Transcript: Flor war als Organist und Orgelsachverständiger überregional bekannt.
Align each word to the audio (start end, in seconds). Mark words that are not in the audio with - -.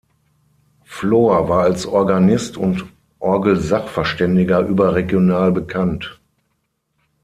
Flor 0.83 1.47
war 1.47 1.61
als 1.61 1.85
Organist 1.85 2.57
und 2.57 2.87
Orgelsachverständiger 3.19 4.61
überregional 4.61 5.51
bekannt. 5.51 6.19